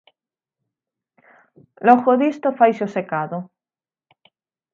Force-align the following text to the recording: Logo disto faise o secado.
Logo 1.87 2.11
disto 2.23 2.49
faise 2.59 2.81
o 2.87 2.91
secado. 2.97 3.37